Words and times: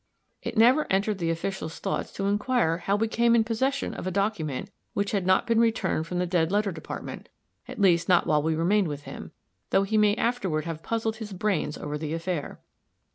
It 0.41 0.57
never 0.57 0.87
entered 0.91 1.19
the 1.19 1.29
official's 1.29 1.77
thoughts 1.77 2.11
to 2.13 2.25
inquire 2.25 2.79
how 2.79 2.95
we 2.95 3.07
came 3.07 3.35
in 3.35 3.43
possession 3.43 3.93
of 3.93 4.07
a 4.07 4.09
document 4.09 4.71
which 4.95 5.11
had 5.11 5.27
not 5.27 5.45
been 5.45 5.59
returned 5.59 6.07
from 6.07 6.17
the 6.17 6.25
Dead 6.25 6.51
Letter 6.51 6.71
Department 6.71 7.29
at 7.67 7.79
least, 7.79 8.09
not 8.09 8.25
while 8.25 8.41
we 8.41 8.55
remained 8.55 8.87
with 8.87 9.03
him 9.03 9.29
though 9.69 9.83
he 9.83 9.99
may 9.99 10.15
afterward 10.15 10.65
have 10.65 10.81
puzzled 10.81 11.17
his 11.17 11.33
brains 11.33 11.77
over 11.77 11.99
the 11.99 12.15
affair. 12.15 12.59